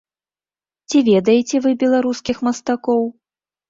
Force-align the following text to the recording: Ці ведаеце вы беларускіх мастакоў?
Ці 0.89 0.97
ведаеце 1.11 1.55
вы 1.69 1.77
беларускіх 1.87 2.37
мастакоў? 2.53 3.01